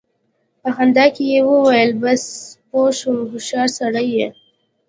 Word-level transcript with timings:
په 0.61 0.69
خندا 0.75 1.05
کې 1.15 1.23
يې 1.33 1.39
وويل: 1.49 1.91
بس! 2.01 2.23
پوه 2.69 2.89
شوم، 2.97 3.17
هوښيار 3.31 3.67
سړی 3.79 4.07
يې! 4.17 4.27